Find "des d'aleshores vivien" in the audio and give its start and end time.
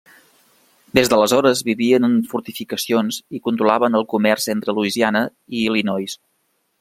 0.99-2.07